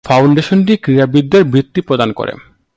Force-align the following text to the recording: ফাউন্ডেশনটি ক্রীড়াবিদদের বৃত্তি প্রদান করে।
ফাউন্ডেশনটি 0.05 0.73
ক্রীড়াবিদদের 0.77 1.43
বৃত্তি 1.43 1.81
প্রদান 1.81 2.09
করে। 2.11 2.33